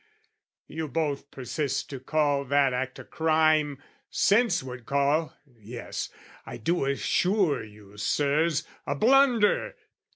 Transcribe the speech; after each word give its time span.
You 0.65 0.87
both 0.87 1.29
persist 1.29 1.91
to 1.91 1.99
call 1.99 2.43
that 2.45 2.73
act 2.73 2.97
a 2.97 3.03
crime, 3.03 3.77
Sense 4.09 4.63
would 4.63 4.87
call...yes, 4.87 6.09
I 6.43 6.57
do 6.57 6.85
assure 6.85 7.63
you, 7.63 7.97
Sirs,... 7.97 8.65
A 8.87 8.95
blunder! 8.95 9.75